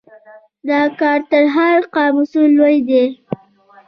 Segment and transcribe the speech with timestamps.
[0.69, 3.03] دا کار تر هر قاموس لوی دی.